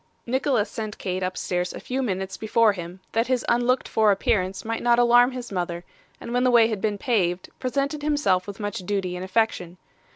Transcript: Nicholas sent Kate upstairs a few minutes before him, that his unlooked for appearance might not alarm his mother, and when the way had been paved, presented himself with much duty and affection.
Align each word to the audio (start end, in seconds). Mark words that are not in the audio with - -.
Nicholas 0.25 0.67
sent 0.67 0.97
Kate 0.97 1.21
upstairs 1.21 1.73
a 1.73 1.79
few 1.79 2.01
minutes 2.01 2.35
before 2.35 2.73
him, 2.73 3.01
that 3.11 3.27
his 3.27 3.45
unlooked 3.47 3.87
for 3.87 4.09
appearance 4.11 4.65
might 4.65 4.81
not 4.81 4.97
alarm 4.97 5.29
his 5.29 5.51
mother, 5.51 5.83
and 6.19 6.33
when 6.33 6.43
the 6.43 6.49
way 6.49 6.69
had 6.69 6.81
been 6.81 6.97
paved, 6.97 7.49
presented 7.59 8.01
himself 8.01 8.47
with 8.47 8.59
much 8.59 8.79
duty 8.79 9.15
and 9.15 9.23
affection. 9.23 9.77